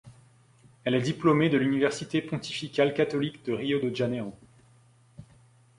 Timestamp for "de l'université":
1.49-2.23